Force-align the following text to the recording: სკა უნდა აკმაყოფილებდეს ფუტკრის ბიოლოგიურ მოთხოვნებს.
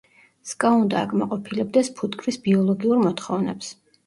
სკა 0.51 0.71
უნდა 0.77 1.03
აკმაყოფილებდეს 1.07 1.91
ფუტკრის 2.01 2.41
ბიოლოგიურ 2.49 3.05
მოთხოვნებს. 3.05 3.71